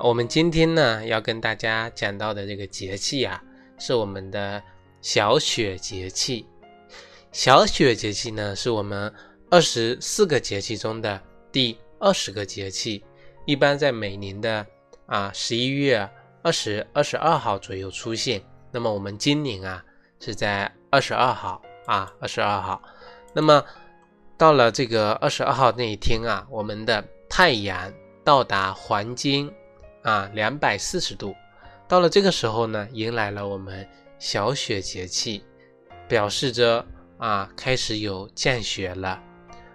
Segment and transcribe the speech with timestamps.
[0.00, 3.42] 我们今天呢要跟大家讲到的这个节气啊，
[3.78, 4.62] 是我们的
[5.02, 6.46] 小雪节气。
[7.32, 9.12] 小雪节气呢，是我们
[9.50, 13.04] 二十四个节气中的第二十个节气，
[13.44, 14.64] 一般在每年的
[15.06, 16.08] 啊十一月
[16.42, 18.40] 二十二十二号左右出现。
[18.70, 19.84] 那么我们今年啊
[20.20, 22.80] 是在二十二号啊二十二号。
[23.34, 23.64] 那么
[24.36, 29.52] 到了这个二十二号那一天啊，我们的太阳到达黄金。
[30.08, 31.36] 啊，两百四十度，
[31.86, 33.86] 到了这个时候呢，迎来了我们
[34.18, 35.44] 小雪节气，
[36.08, 36.82] 表示着
[37.18, 39.22] 啊，开始有降雪了。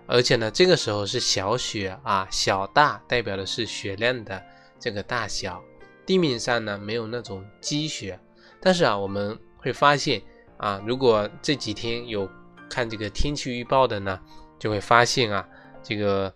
[0.08, 4.44] 而且呢，这个时候是小雪啊，小大代表的是雪量的
[4.80, 5.64] 这个大小。
[6.04, 8.20] 地面上呢没有那种积雪，
[8.60, 10.20] 但是啊，我们会发现
[10.58, 12.28] 啊，如果这几天有
[12.68, 14.20] 看这个天气预报的呢，
[14.58, 15.48] 就会发现啊，
[15.84, 16.34] 这个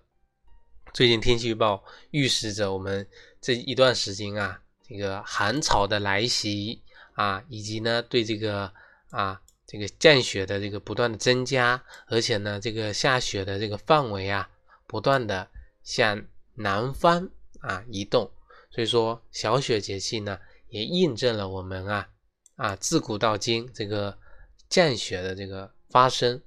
[0.94, 3.08] 最近天气预报预示着我们。
[3.40, 6.82] 这一段时间啊，这个寒潮的来袭
[7.14, 8.72] 啊，以及呢对这个
[9.12, 14.50] 啊这个降雪的这个不断的增加，而且呢这个下雪的这个范围啊
[14.88, 15.48] 不断的
[15.84, 17.30] 向南方
[17.60, 18.30] 啊移动，
[18.72, 22.10] 所以说小雪节气呢也印证了我们啊
[22.56, 24.18] 啊自古到今这个
[24.68, 26.42] 降雪的这个发生，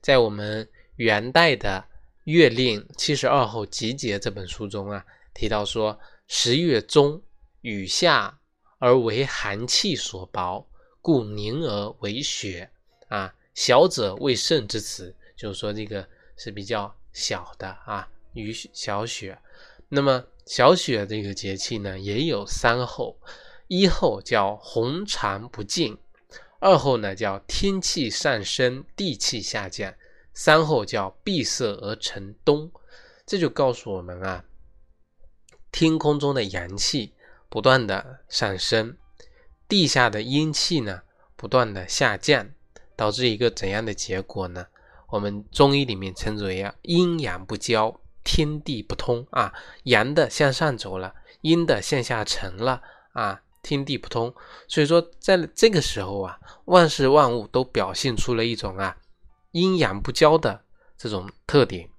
[0.00, 1.84] 在我们元代的
[2.24, 5.04] 《月令七十二候集解》这本书中啊
[5.34, 5.98] 提到说。
[6.28, 7.22] 十月中，
[7.60, 8.40] 雨下
[8.78, 10.66] 而为寒气所薄，
[11.00, 12.70] 故凝而为雪。
[13.08, 19.38] 啊，小者为盛之词，就是说这个是比较小的啊，雨小雪。
[19.88, 23.16] 那么小雪这个节气呢，也有三候：
[23.68, 25.96] 一候叫红长不尽，
[26.58, 29.94] 二候呢叫天气上升，地气下降，
[30.34, 32.72] 三候叫闭塞而成冬。
[33.24, 34.44] 这就告诉我们啊。
[35.76, 37.12] 天空中的阳气
[37.50, 38.96] 不断的上升，
[39.68, 41.02] 地下的阴气呢
[41.36, 42.48] 不断的下降，
[42.96, 44.68] 导致一个怎样的结果呢？
[45.08, 52.80] 我们中医里面称之为啊阴阳不交，天地不通啊，阳的向上走了，阴的向下沉了
[53.12, 54.34] 啊，天地不通。
[54.66, 58.96] 所以说，在这个时候啊，万事万物都表现出了一种啊
[59.50, 60.62] 阴阳不交的
[60.96, 61.90] 这种特点。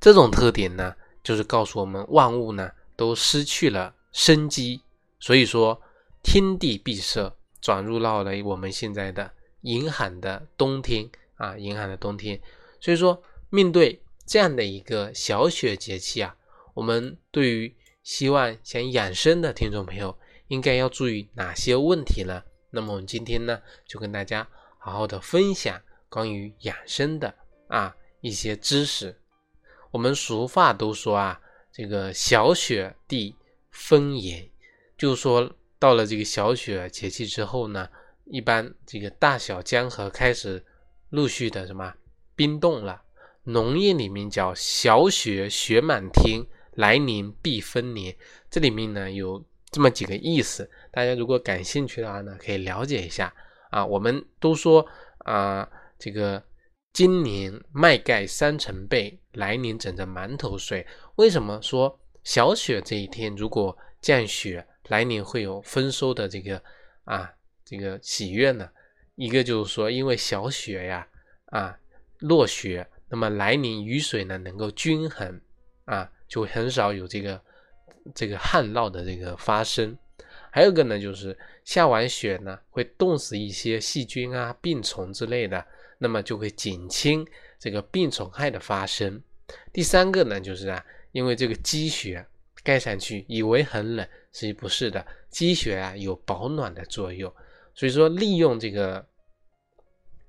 [0.00, 2.72] 这种特点呢，就是告诉我们万物呢。
[3.00, 4.82] 都失去了生机，
[5.18, 5.80] 所以说
[6.22, 12.38] 天地闭塞，转入到了我们现在的严寒的冬天啊，严寒的冬天。
[12.78, 16.36] 所以说，面对这样的一个小雪节气啊，
[16.74, 20.14] 我们对于希望想养生的听众朋友，
[20.48, 22.42] 应该要注意哪些问题呢？
[22.68, 24.46] 那么我们今天呢，就跟大家
[24.78, 25.80] 好好的分享
[26.10, 27.34] 关于养生的
[27.68, 29.18] 啊一些知识。
[29.90, 31.40] 我们俗话都说啊。
[31.72, 33.34] 这个小雪地
[33.70, 34.48] 风严，
[34.98, 37.88] 就是说到了这个小雪节气之后呢，
[38.24, 40.64] 一般这个大小江河开始
[41.10, 41.94] 陆续的什么
[42.34, 43.02] 冰冻了。
[43.44, 46.44] 农业里面叫小雪雪满天，
[46.74, 48.16] 来年必分年。
[48.50, 53.32] 这里面呢有这么几个意思，大家如果感兴趣的话呢，可以了解一下
[53.70, 53.86] 啊。
[53.86, 54.86] 我们都说
[55.18, 56.42] 啊，这个。
[56.92, 60.84] 今年麦盖三成倍，来年整着馒头睡。
[61.14, 66.60] 为什么说小雪这一天如果降雪，来年会有丰收的这个
[67.04, 67.32] 啊
[67.64, 68.68] 这个喜悦呢？
[69.14, 71.06] 一个就是说，因为小雪呀
[71.46, 71.78] 啊
[72.18, 75.40] 落雪，那么来年雨水呢能够均衡
[75.84, 77.40] 啊，就很少有这个
[78.14, 79.96] 这个旱涝的这个发生。
[80.50, 85.64] 还有个呢，就是下完雪呢会冻死一些细菌啊、病虫之类的。
[86.02, 87.24] 那么就会减轻
[87.58, 89.22] 这个病虫害的发生。
[89.72, 92.26] 第三个呢，就是啊，因为这个积雪
[92.64, 95.06] 盖上去，以为很冷，实际不是的。
[95.28, 97.32] 积雪啊有保暖的作用，
[97.74, 99.06] 所以说利用这个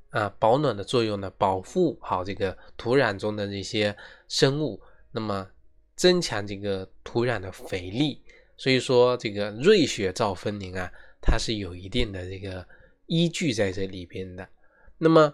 [0.09, 3.95] 啊保暖的作用呢，保护好这个土壤中的这些
[4.27, 4.81] 生物，
[5.11, 5.49] 那么
[5.95, 8.21] 增强这个土壤的肥力。
[8.57, 10.91] 所以说这个瑞雪兆丰年啊，
[11.21, 12.67] 它是有一定的这个
[13.07, 14.47] 依据在这里边的。
[14.99, 15.33] 那么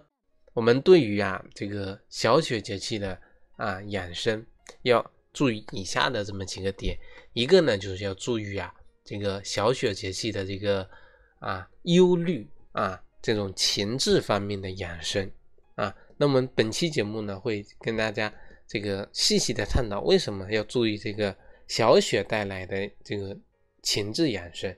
[0.57, 3.15] 我们对于啊这个小雪节气的
[3.57, 4.43] 啊养生，
[4.81, 6.97] 要注意以下的这么几个点。
[7.33, 8.73] 一个呢，就是要注意啊
[9.05, 10.89] 这个小雪节气的这个
[11.37, 15.31] 啊忧虑啊这种情志方面的养生
[15.75, 15.95] 啊。
[16.17, 18.33] 那我们本期节目呢，会跟大家
[18.67, 21.37] 这个细细的探讨为什么要注意这个
[21.67, 23.37] 小雪带来的这个
[23.83, 24.75] 情志养生。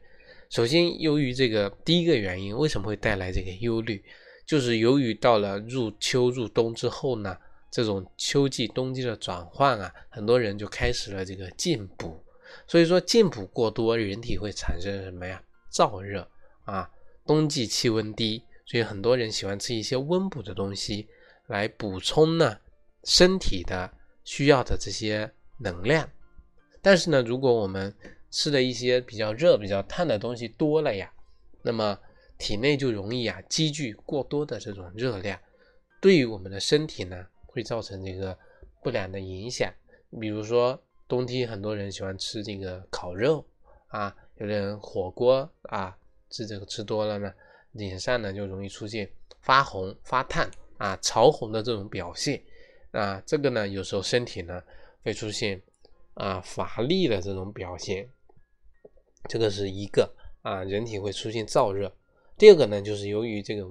[0.49, 4.03] 首先，由于这个第一个原因，为什么会带来这个忧虑？
[4.49, 7.37] 就是由于到了入秋入冬之后呢，
[7.69, 12.25] 这种秋季冬季的转换啊，很多人就开始了这个进补。
[12.65, 15.39] 所以说进补过多，人体会产生什么呀？
[15.71, 16.27] 燥热
[16.63, 16.89] 啊。
[17.27, 21.07] 冬季气温低，所以很多人喜欢吃一些温补的东西
[21.45, 22.57] 来补充呢
[23.03, 23.93] 身体的
[24.23, 26.09] 需要的这些能量。
[26.81, 27.95] 但是呢，如果我们
[28.31, 31.13] 吃的一些比较热、比较烫的东西多了呀，
[31.61, 31.99] 那么
[32.39, 35.39] 体内就容易啊积聚过多的这种热量，
[36.01, 38.35] 对于我们的身体呢会造成这个
[38.81, 39.71] 不良的影响。
[40.19, 43.45] 比如说冬天很多人喜欢吃这个烤肉
[43.89, 45.95] 啊，有的人火锅啊
[46.29, 47.31] 吃这个吃多了呢，
[47.73, 52.41] 脸上呢就容易出现发红、发烫啊、潮红的这种表现
[52.91, 53.21] 啊。
[53.25, 54.63] 这个呢有时候身体呢
[55.03, 55.61] 会出现
[56.13, 58.09] 啊乏力的这种表现。
[59.27, 61.93] 这个是一个啊，人体会出现燥热。
[62.39, 63.69] 第二个呢，就是由于这个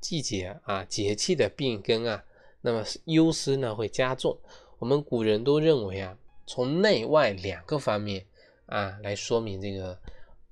[0.00, 2.24] 季节啊、节气的变更啊，
[2.62, 4.40] 那么忧思呢会加重。
[4.78, 8.24] 我们古人都认为啊，从内外两个方面
[8.64, 10.00] 啊来说明这个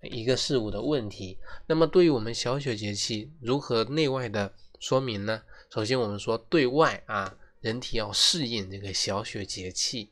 [0.03, 1.39] 一个事物的问题。
[1.67, 5.43] 那么对于我们小雪节气如何内外的说明呢？
[5.71, 10.11] 首先我们说对外啊，人体要适应这个小雪节气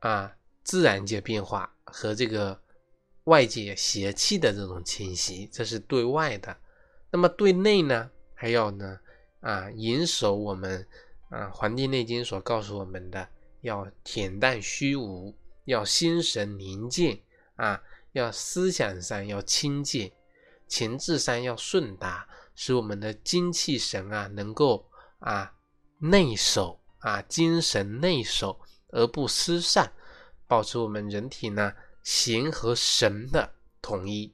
[0.00, 2.60] 啊，自然界变化和这个。
[3.28, 6.56] 外界邪气的这种侵袭，这是对外的。
[7.10, 8.98] 那么对内呢，还要呢
[9.40, 10.86] 啊，严守我们
[11.28, 13.28] 啊《黄帝内经》所告诉我们的，
[13.60, 15.36] 要恬淡虚无，
[15.66, 17.20] 要心神宁静
[17.56, 17.82] 啊，
[18.12, 20.10] 要思想上要清净，
[20.66, 24.88] 情志上要顺达，使我们的精气神啊能够
[25.18, 25.52] 啊
[25.98, 28.58] 内守啊，精神内守
[28.88, 29.92] 而不失散，
[30.46, 31.74] 保持我们人体呢。
[32.02, 33.50] 形和神的
[33.82, 34.32] 统一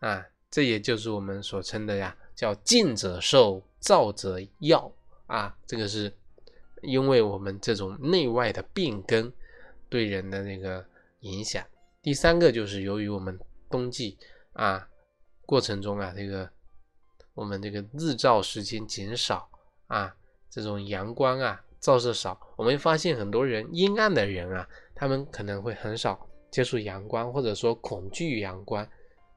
[0.00, 4.92] 啊，这也就是我们所称的呀，叫静者寿，躁者要
[5.26, 5.56] 啊。
[5.66, 6.12] 这个是
[6.82, 9.32] 因为我们这种内外的变更
[9.88, 10.84] 对人的那个
[11.20, 11.64] 影响。
[12.02, 13.38] 第三个就是由于我们
[13.70, 14.18] 冬季
[14.54, 14.88] 啊
[15.46, 16.50] 过程中啊，这个
[17.34, 19.48] 我们这个日照时间减少
[19.86, 20.16] 啊，
[20.50, 26.28] 这种阳光啊照射少，我们发现很多人阴暗的人啊，他们可能会很少。
[26.52, 28.86] 接触阳光，或者说恐惧阳光，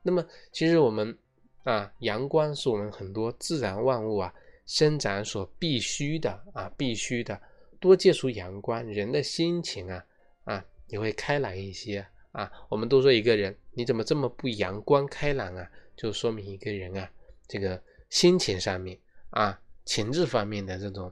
[0.03, 1.17] 那么其实我们
[1.63, 4.31] 啊，阳光是我们很多自然万物啊
[4.67, 7.41] 生长所必须的啊，必须的。
[7.79, 10.05] 多接触阳光，人的心情啊
[10.43, 12.51] 啊也会开朗一些啊。
[12.67, 15.65] 我们都说一个人你怎么这么不阳光开朗啊，
[15.95, 17.09] 就说明一个人啊
[17.47, 21.11] 这个心情上面啊情志方面的这种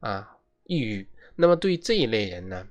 [0.00, 1.08] 啊抑郁。
[1.34, 2.68] 那么对于这一类人呢？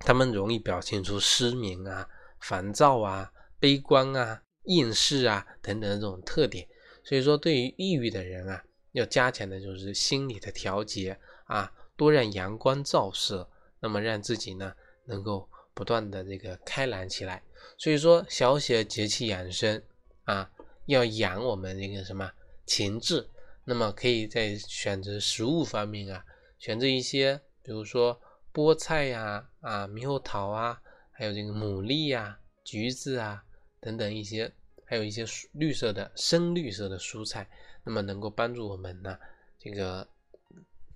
[0.00, 2.08] 他们容易表现出失眠啊、
[2.40, 6.66] 烦躁啊、悲观啊、厌世啊等等这种特点。
[7.02, 8.62] 所以说，对于抑郁的人啊，
[8.92, 13.48] 要加强的就是心理的调节啊，多让阳光照射，
[13.80, 14.72] 那么让自己呢
[15.06, 17.42] 能够不断的这个开朗起来。
[17.76, 19.82] 所以说，小雪节气养生
[20.24, 20.50] 啊，
[20.86, 22.30] 要养我们这个什么
[22.64, 23.28] 情志，
[23.64, 26.24] 那么可以在选择食物方面啊，
[26.58, 28.20] 选择一些，比如说。
[28.58, 33.44] 菠菜呀，啊，猕猴桃啊，还有这个牡蛎呀、橘子啊
[33.78, 34.50] 等等一些，
[34.84, 37.48] 还有一些绿色的深绿色的蔬菜，
[37.84, 39.16] 那么能够帮助我们呢，
[39.60, 40.04] 这个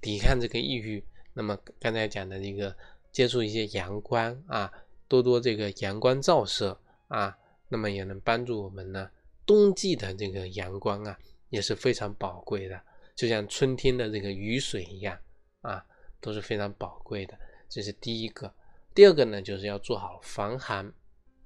[0.00, 1.04] 抵抗这个抑郁。
[1.34, 2.76] 那么刚才讲的这个
[3.12, 4.72] 接触一些阳光啊，
[5.06, 6.76] 多多这个阳光照射
[7.06, 7.38] 啊，
[7.68, 9.08] 那么也能帮助我们呢。
[9.46, 11.16] 冬季的这个阳光啊，
[11.48, 12.82] 也是非常宝贵的，
[13.14, 15.16] 就像春天的这个雨水一样
[15.60, 15.86] 啊，
[16.20, 17.38] 都是非常宝贵的。
[17.72, 18.52] 这是第一个，
[18.94, 20.92] 第二个呢，就是要做好防寒、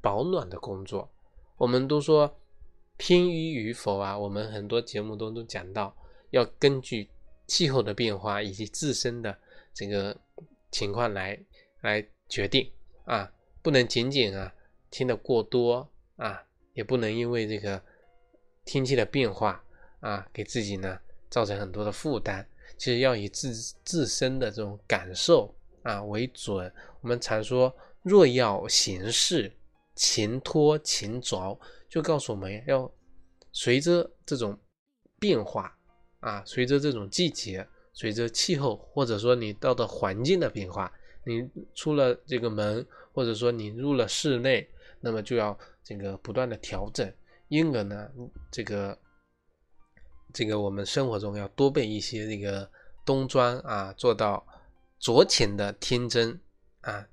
[0.00, 1.08] 保暖的工作。
[1.56, 2.36] 我们都说
[2.96, 5.96] 偏衣与否啊，我们很多节目都都讲到，
[6.30, 7.08] 要根据
[7.46, 9.38] 气候的变化以及自身的
[9.72, 10.16] 这个
[10.72, 11.38] 情况来
[11.82, 12.68] 来决定
[13.04, 14.52] 啊，不能仅仅啊
[14.90, 16.42] 听得过多啊，
[16.74, 17.80] 也不能因为这个
[18.64, 19.64] 天气的变化
[20.00, 20.98] 啊，给自己呢
[21.30, 22.44] 造成很多的负担。
[22.76, 23.54] 其实要以自
[23.84, 25.54] 自身的这种感受。
[25.86, 29.52] 啊为准，我们常说若要行事，
[29.94, 32.90] 勤拖勤着，就告诉我们要
[33.52, 34.58] 随着这种
[35.20, 35.72] 变化
[36.20, 40.92] 啊，随着这种季节，随着气候，或者说你到的环境的变化，
[41.24, 44.68] 你出了这个门，或者说你入了室内，
[45.00, 47.10] 那么就要这个不断的调整，
[47.48, 48.10] 因而呢，
[48.50, 48.98] 这个
[50.34, 52.68] 这个我们生活中要多备一些这个
[53.04, 54.44] 冬装啊，做到
[55.00, 56.40] 酌情的听真
[56.80, 57.06] 啊，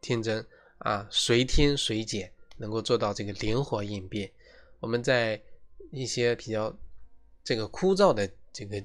[0.00, 0.46] 听真
[0.78, 4.30] 啊，随听随减，能够做到这个灵活应变。
[4.80, 5.40] 我们在
[5.90, 6.74] 一些比较
[7.42, 8.82] 这个枯燥的这个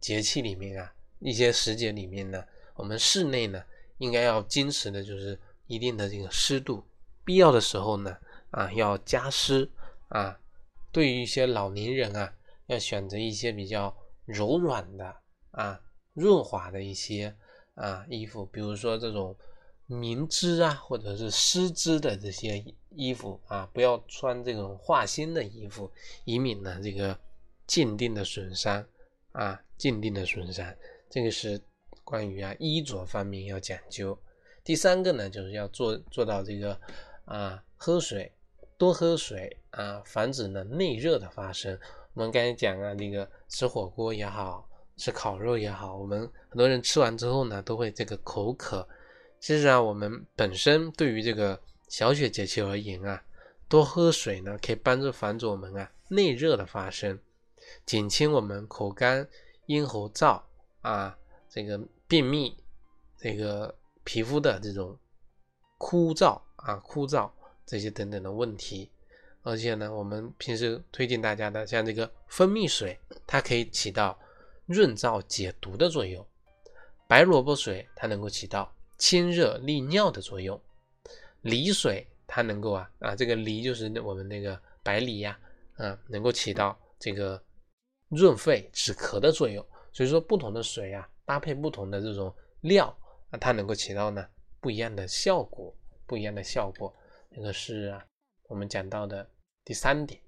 [0.00, 2.44] 节气里面啊，一些时节里面呢，
[2.74, 3.62] 我们室内呢
[3.98, 6.84] 应该要坚持的就是一定的这个湿度，
[7.24, 8.16] 必要的时候呢
[8.50, 9.70] 啊要加湿
[10.08, 10.38] 啊。
[10.92, 12.32] 对于一些老年人啊，
[12.66, 13.94] 要选择一些比较
[14.24, 15.14] 柔软的
[15.50, 15.78] 啊
[16.14, 17.36] 润滑的一些
[17.76, 19.36] 啊衣服，比如说这种。
[19.88, 25.88] 棉织啊，或者是丝织的这些衣服啊，不要穿这种化纤的衣服，
[26.24, 27.16] 以免呢这个
[27.68, 28.84] 静电的损伤
[29.30, 30.74] 啊，静电的损伤。
[31.08, 31.62] 这个是
[32.02, 34.18] 关于啊衣着方面要讲究。
[34.64, 36.76] 第三个呢，就是要做做到这个
[37.24, 38.32] 啊喝水
[38.76, 41.78] 多喝水啊，防止呢内热的发生。
[42.14, 48.86] 我们刚才讲啊，那个吃火锅也好，吃烤肉也好，我们很多人吃完之后呢，都会这个口渴。
[49.38, 53.22] 其实啊，我们本身对于这个小雪节气而言啊，
[53.68, 57.18] 多喝水呢，可以帮助防止我们啊内热的发生，
[57.84, 59.28] 减轻我们口干、
[59.66, 60.40] 咽喉燥
[60.80, 61.16] 啊，
[61.48, 62.56] 这个便秘、
[63.18, 64.98] 这个皮肤的这种
[65.76, 67.30] 枯燥啊、枯燥
[67.66, 68.90] 这些等等的问题。
[69.42, 74.18] 而且呢，我们平时推荐大家的，像这个蜂蜜水，它可以起到
[74.66, 76.24] 润燥解毒的作用；
[77.08, 78.72] 白萝卜水，它能够起到。
[78.98, 80.58] 清热利尿的作用，
[81.42, 85.38] 梨水它能够啊啊，这个梨就是我们那个白梨呀，
[85.76, 87.38] 啊，能够起到这个
[88.08, 89.62] 润肺止咳的作用。
[89.92, 92.86] 所以说，不同的水啊，搭配不同的这种料
[93.28, 94.26] 啊，它能够起到呢
[94.60, 96.90] 不一样的效果，不一样的效果。
[97.30, 98.02] 这个是啊，
[98.44, 99.28] 我们讲到的
[99.62, 100.18] 第三点，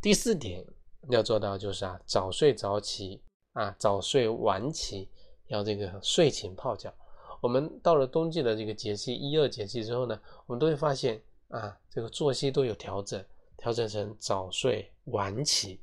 [0.00, 0.64] 第四点
[1.10, 3.22] 要做到就是啊，早睡早起
[3.56, 5.08] 啊，早睡晚起，
[5.46, 6.92] 要这个睡前泡脚。
[7.40, 13.24] 我们到了冬季的这个节气一二节气之后呢，我们都会发现啊，这个作息都有调整，
[13.56, 15.80] 调整成早睡晚起。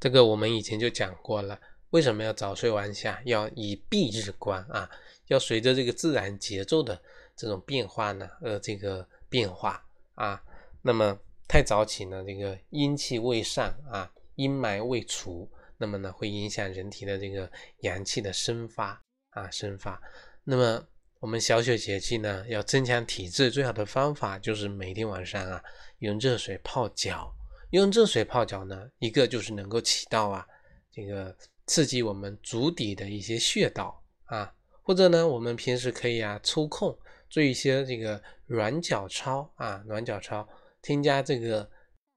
[0.00, 1.56] 这个我们以前就讲过了，
[1.90, 3.06] 为什么要早睡晚起？
[3.24, 4.90] 要以蔽日观啊，
[5.28, 7.00] 要随着这个自然节奏的
[7.36, 9.80] 这种变化呢，呃，这个变化
[10.16, 10.42] 啊。
[10.82, 11.16] 那么
[11.46, 15.48] 太早起呢，这个阴气未上啊，阴霾未除，
[15.80, 19.98] 那么呢，会影响人体的这个阳气的生发啊，生发。
[20.44, 20.86] 那么
[21.20, 25.62] 我们小雪节气呢，要增强体质，最好的方法就是每天晚上啊
[26.00, 27.34] 用热水泡脚。
[27.70, 30.46] 用热水泡脚呢，一个就是能够起到啊
[30.90, 31.34] 这个
[31.66, 36.94] 刺激我们足底的一些穴道啊，或者呢我们平时可以啊抽空
[37.30, 40.46] 做一些这个软脚操啊，软脚操，
[40.82, 41.70] 添加这个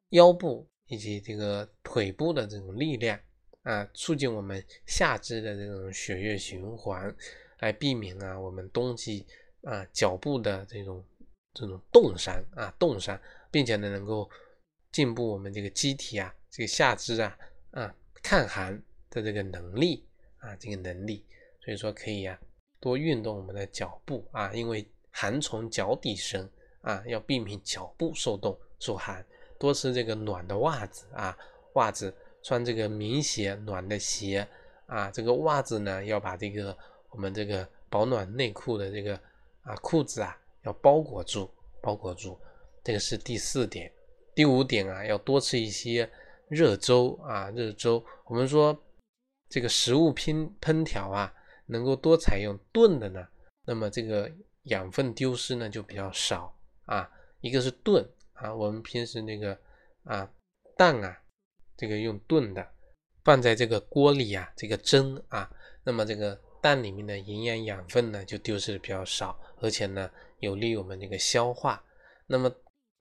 [0.10, 3.18] 腰部以及这个腿部的这种力量
[3.64, 7.14] 啊，促进我们下肢的这种血液循环。
[7.60, 9.26] 来避免啊，我们冬季
[9.62, 11.02] 啊脚部的这种
[11.54, 13.18] 这种冻伤啊冻伤，
[13.50, 14.30] 并且呢能够
[14.92, 17.38] 进步我们这个机体啊这个下肢啊
[17.72, 18.78] 啊抗寒
[19.10, 20.06] 的这个能力
[20.40, 21.26] 啊这个能力，
[21.64, 22.38] 所以说可以啊
[22.82, 26.50] 多运动我们的脚部啊，因为寒从脚底生
[26.82, 29.26] 啊，要避免脚部受冻受寒，
[29.58, 31.38] 多吃这个暖的袜子啊
[31.76, 34.48] 袜子穿这个棉鞋暖的鞋
[34.86, 36.78] 啊，这个袜子呢要把这个。
[37.16, 39.14] 我们这个保暖内裤的这个
[39.62, 41.48] 啊裤子啊要包裹住，
[41.80, 42.36] 包裹住，
[42.84, 43.94] 这个是第四点。
[44.34, 46.10] 第五点啊，要多吃一些
[46.48, 48.04] 热粥啊，热粥。
[48.26, 48.76] 我们说
[49.48, 51.32] 这个食物烹烹调啊，
[51.68, 53.28] 能够多采用炖的呢，
[53.64, 54.28] 那么这个
[54.64, 56.52] 养分丢失呢就比较少
[56.86, 57.08] 啊。
[57.42, 59.56] 一个是炖啊，我们平时那个
[60.06, 60.28] 啊
[60.76, 61.22] 蛋啊，
[61.78, 62.68] 这个用炖的，
[63.24, 65.50] 放在这个锅里啊，这个蒸啊，
[65.84, 66.40] 那么这个。
[66.64, 71.84] 蛋里面的营养养分呢就丢失的比较少，而且呢有利于我们这个消化。
[72.26, 72.50] 那么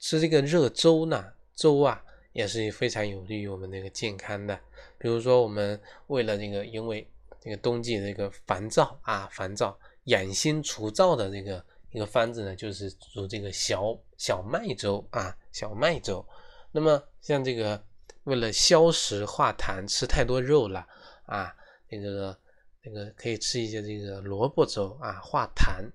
[0.00, 4.60] 吃这个热粥呢，粥啊也是非常有利于我们这个健康的。
[4.98, 7.08] 比如说我们为了这个，因为
[7.40, 16.26] 这个冬季这个烦躁啊，烦躁养心除燥的这个一个方子呢，就是煮这个小小麦粥啊，小麦粥。
[16.72, 17.80] 那么像这个
[18.24, 20.86] 为了消食化痰，吃太多肉了
[21.26, 21.54] 啊，
[21.88, 22.38] 那个。
[22.84, 25.88] 那个可以吃一些这个萝卜粥啊，化痰。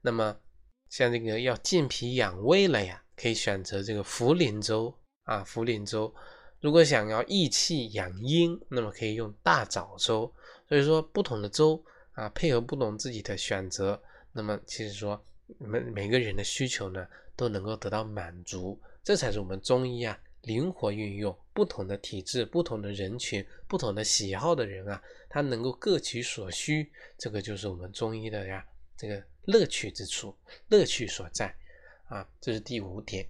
[0.00, 0.34] 那么
[0.88, 4.90] 像这个要健脾养胃了呀，可以选择这个茯苓粥
[5.24, 6.10] 啊，茯苓粥。
[6.62, 10.32] 如果想要益气养阴，那么可以用大枣粥。
[10.66, 15.22] 所以说不同的粥啊，配合不同自己的选择，那么其实说
[15.58, 17.06] 每每个人的需求呢
[17.36, 30.34] 都能够得到满足，这才是我们中医啊灵活运用不同的体质、不同的人群、不同的喜好的人啊，他能够各取所需，这个就是我们中医的呀这个乐趣之处、
[30.68, 31.54] 乐趣所在
[32.06, 32.26] 啊。
[32.40, 33.28] 这是第五点。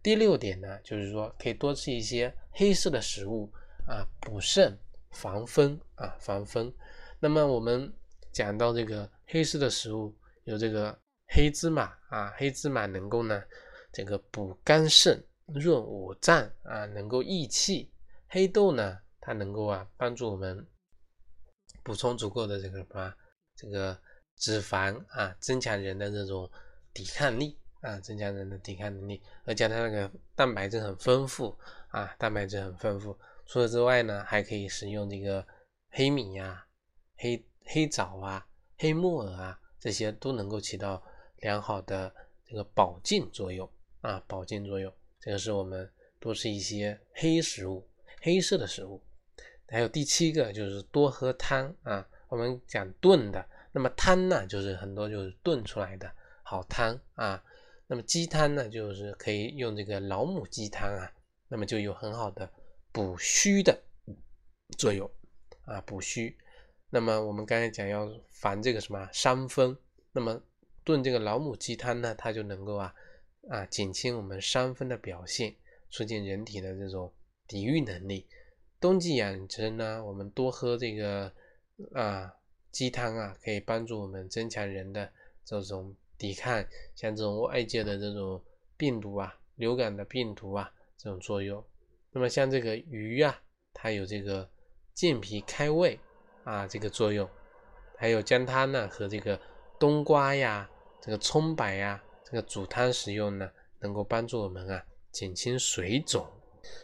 [0.00, 3.52] 第六点呢，就是说可以多吃一些黑色的食物
[3.84, 4.78] 啊，补肾
[5.10, 6.72] 防风啊，防风。
[7.18, 7.92] 那么我们
[8.30, 10.96] 讲到这个黑色的食物，有这个
[11.30, 13.42] 黑芝麻啊，黑芝麻能够呢
[13.92, 17.92] 这个补肝肾、润五脏啊，能够益气。
[18.28, 20.66] 黑豆呢，它能够啊帮助我们
[21.82, 23.14] 补充足够的这个什么
[23.54, 23.98] 这个
[24.36, 26.50] 脂肪啊，增强人的这种
[26.92, 27.58] 抵抗力。
[27.82, 31.56] 啊，增强人的抵抗能力，而且它那个蛋白质很丰富
[31.88, 33.16] 啊，蛋白质很丰富。
[33.44, 35.46] 除此之外呢，还可以食用这个
[35.90, 36.66] 黑米呀、
[37.16, 38.44] 黑黑枣啊、
[38.78, 41.00] 黑木耳啊，这些都能够起到
[41.36, 42.12] 良好的
[42.44, 44.92] 这个保健作用啊，保健作用。
[45.26, 45.90] 这个是我们
[46.20, 47.84] 多吃一些黑食物、
[48.22, 49.02] 黑色的食物。
[49.66, 56.08] 还有第七个就是多喝汤啊，我们讲炖的，那么汤呢，就是很多就是炖出来的
[56.44, 57.42] 好汤啊。
[57.88, 61.12] 那么鸡汤呢，就是可以用这个老母鸡汤啊，
[61.48, 62.48] 那么就有很好的
[62.92, 63.76] 补虚的
[64.78, 65.10] 作用
[65.64, 66.38] 啊，补虚。
[66.88, 69.76] 那么我们刚才讲要防这个什么伤风，
[70.12, 70.40] 那么
[70.84, 72.94] 炖这个老母鸡汤呢，它就能够啊
[73.48, 75.54] 啊减轻我们伤风的表现，
[75.90, 77.12] 促进人体的这种
[77.46, 78.26] 抵御能力。
[78.80, 81.32] 冬季养生呢，我们多喝这个
[81.94, 82.34] 啊
[82.70, 85.12] 鸡汤啊，可以帮助我们增强人的
[85.44, 85.94] 这种。
[86.18, 88.42] 抵抗像这种外界的这种
[88.74, 91.62] 病毒啊、流感的病毒啊这种作用。
[92.10, 93.38] 那么像这个鱼啊，
[93.74, 94.48] 它有这个
[94.94, 96.00] 健脾开胃
[96.42, 97.28] 啊这个作用。
[97.98, 99.38] 还有将它呢和这个
[99.78, 100.66] 冬瓜呀、
[101.02, 106.26] 这个葱白呀这个煮汤食用呢，能够帮助我们啊减轻水肿。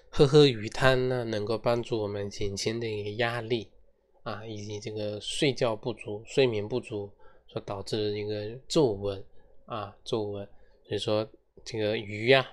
[0.08, 3.68] 喝喝鱼汤呢，能够帮助我们减轻这个压力
[4.22, 7.10] 啊，以及这个睡觉不足、睡眠不足。
[7.48, 9.22] 所导致的一个皱纹
[9.66, 10.48] 啊，皱纹，
[10.88, 11.28] 所以说
[11.62, 12.50] 这个鱼呀，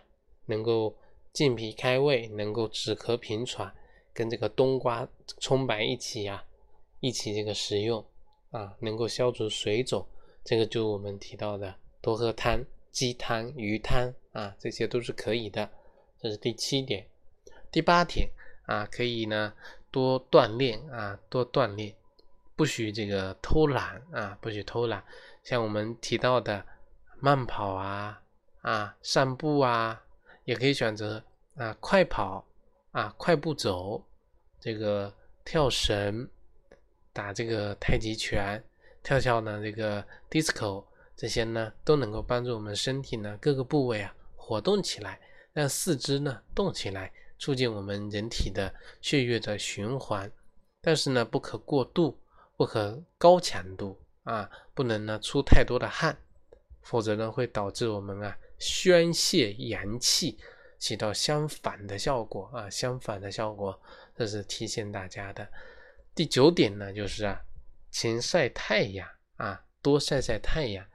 [0.47, 0.93] 能够
[1.31, 3.73] 健脾开胃，能够止咳平喘，
[4.13, 6.43] 跟这个冬瓜、葱白一起呀，
[6.99, 8.03] 一起这个食用
[8.51, 10.05] 啊，能够消除水肿。
[10.43, 15.69] 这个就我们提到的多喝汤、鸡汤、鱼汤啊，这些都是可以的。
[16.21, 17.07] 这是第七点，
[17.71, 18.29] 第八点
[18.65, 19.53] 啊，可以呢
[19.89, 21.95] 多锻炼啊，多锻炼。
[22.55, 24.37] 不许这个偷懒啊！
[24.41, 25.01] 不许偷懒，
[25.43, 26.65] 像我们提到的
[27.21, 28.21] 慢跑啊、
[28.59, 30.03] 啊散步啊，
[30.43, 31.23] 也可以选择
[31.55, 32.45] 啊快跑
[32.91, 34.05] 啊快步走，
[34.59, 36.29] 这个跳绳、
[37.13, 38.61] 打这个太极拳、
[39.01, 40.83] 跳跳呢这个 disco，
[41.19, 45.19] 这些呢都能够帮助我们身体呢各个部位啊活动起来，
[45.51, 50.31] 让四肢呢动起来，促进我们人体的血液的循环，
[50.79, 52.17] 但是呢不可过度。
[52.55, 56.17] 不可高强度啊，不能呢出太多的汗，
[56.81, 60.37] 否则呢会导致我们啊宣泄阳气，
[60.77, 63.81] 起到相反的效果啊，相反的效果，
[64.13, 65.47] 这是提醒大家的。
[66.13, 67.41] 第九点呢，就是啊
[67.91, 70.85] 勤晒太阳啊，多晒晒太阳。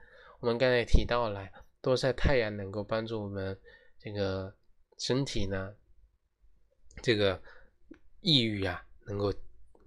[0.45, 1.49] 我们刚才提到了，
[1.81, 3.59] 多晒太阳能够帮助我们
[3.97, 4.55] 这个
[4.99, 5.73] 身体呢，
[7.01, 7.41] 这个
[8.21, 9.33] 抑郁啊能够。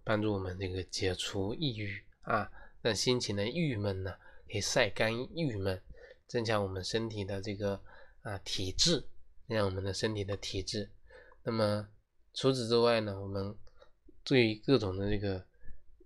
[0.04, 4.14] 帮助我们这个解除抑郁啊，让心情的郁闷呢
[4.50, 5.82] 可以晒干郁闷，
[6.26, 7.78] 增强我们身体的这个
[8.22, 9.06] 啊体质，
[9.46, 10.90] 让我们的身体的体质。
[11.42, 11.86] 那么
[12.32, 13.54] 除此之外呢，我们
[14.24, 15.44] 对于各种的这个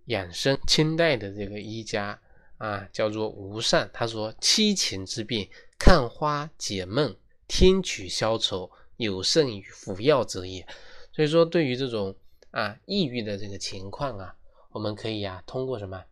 [0.07, 2.21] 养生，清代的这个医家
[2.65, 7.15] 啊叫做无善，他说七情之病，看花解闷，
[7.47, 10.65] 听曲消愁，有甚于服药者也。
[11.11, 12.15] 所以说，对于这种。
[12.53, 14.35] 啊，抑郁的这个情况啊，
[14.69, 16.05] 我们可以啊，通过什么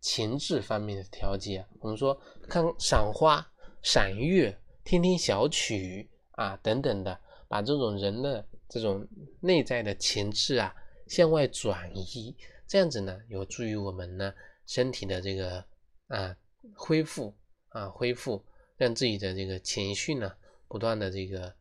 [0.00, 1.64] 情志方面的调节？
[1.78, 3.48] 我们说看赏花、
[3.80, 9.06] 赏月、听听小曲啊等等的，把这种人的这种
[9.38, 10.74] 内在的情志啊
[11.06, 12.34] 向外转移，
[12.66, 14.34] 这样子呢，有助于我们呢
[14.66, 15.64] 身体的这个
[16.08, 16.36] 啊
[16.74, 17.34] 恢复
[17.68, 18.44] 啊恢复，
[18.76, 20.32] 让自己的这个情绪呢
[20.68, 21.54] 不断的这个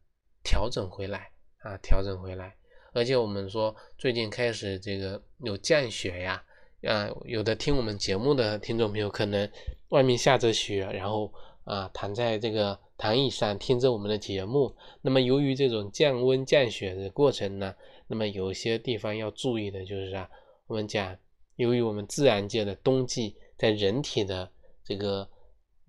[0.43, 2.55] 调整回来啊调整回来。
[2.95, 6.43] 而且我们说，最近开始这个有降雪呀，
[6.83, 9.49] 啊，有的听我们节目的听众朋友，可能
[9.89, 14.75] 外面下着雪，然后啊，躺在这个躺椅上听着我们的节目。
[15.01, 17.73] 那么由于这种降温降雪的过程呢，
[18.05, 20.29] 那么有些地方要注意的就是啊，
[20.67, 21.17] 我们讲，
[21.55, 24.51] 由于我们自然界的冬季在人体的
[24.83, 25.29] 这个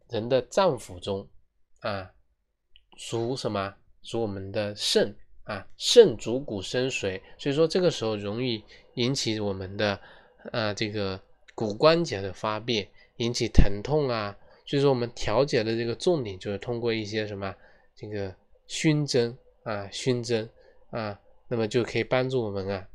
[0.08, 1.28] 人的脏腑中
[1.80, 2.08] 啊
[2.96, 3.74] 主什么？
[4.00, 8.62] 主我们的肾啊，肾主骨生髓，所以说这个时候容易
[8.94, 10.00] 引起我们的
[10.52, 11.20] 呃这个
[11.56, 14.38] 骨关节的发病，引起疼痛啊。
[14.66, 17.52] 所以说我们调节的这个重点就是通过一些什么
[17.96, 18.32] 这个
[18.68, 20.48] 熏蒸啊，熏蒸
[20.90, 22.88] 啊，那么就可以帮助我们啊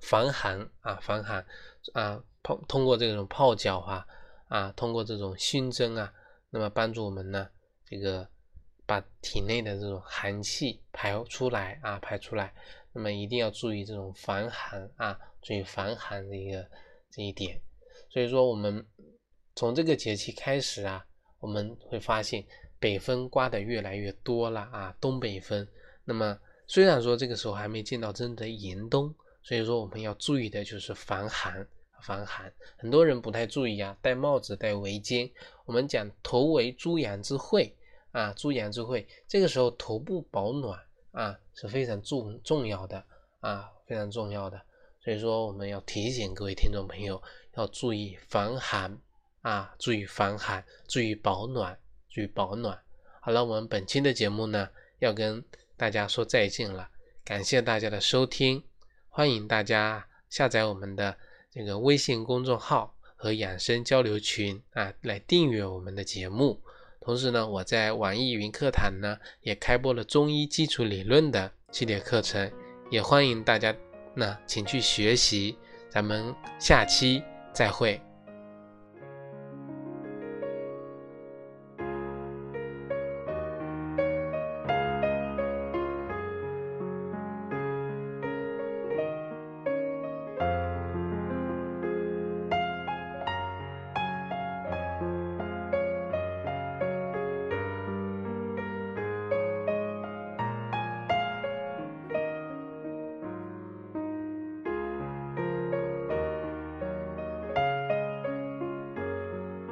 [0.00, 1.44] 防寒啊，防寒
[1.92, 4.06] 啊泡通过这种泡脚啊
[4.48, 6.12] 啊，通过这种熏蒸啊，
[6.50, 7.48] 那么帮助我们呢
[7.84, 8.28] 这个。
[8.84, 12.52] 把体内的这种寒气排出来啊，排出来。
[12.92, 16.66] 那么一定要注意这种防寒啊，注意防寒的一个
[17.08, 17.58] 这一点。
[18.10, 18.84] 所以说，我们
[19.54, 21.02] 从这个节气开始啊，
[21.38, 22.44] 我们会发现
[22.78, 25.66] 北风刮的越来越多了啊，东北风。
[26.04, 31.66] 那么虽然说这个时候还没见到真的严冬，所以说我们要注意的就是防寒，
[32.02, 32.52] 防寒。
[32.76, 35.30] 很多人不太注意啊，戴帽子、戴围巾。
[35.64, 37.74] 我们讲头为猪阳之会。
[38.12, 40.78] 啊，猪阳之会，这个时候头部保暖
[41.12, 43.02] 啊是非常重重要的
[43.40, 44.60] 啊，非常重要的。
[45.02, 47.22] 所以说，我们要提醒各位听众朋友
[47.54, 48.98] 要注意防寒
[49.40, 51.74] 啊，注意防寒，注意保暖，
[52.10, 52.78] 注意保暖。
[53.22, 55.42] 好了，我们本期的节目呢要跟
[55.78, 56.90] 大家说再见了，
[57.24, 58.62] 感谢大家的收听，
[59.08, 61.16] 欢迎大家下载我们的
[61.54, 66.58] 这个微信公众号和养生交流群啊，来订阅我们的节目。
[66.98, 72.50] 同时呢，我在网易云课堂呢也开播了中医基础理论的系列课程，
[72.90, 73.74] 也欢迎大家
[74.14, 75.56] 呢请去学习。
[75.90, 78.00] 咱们下期再会。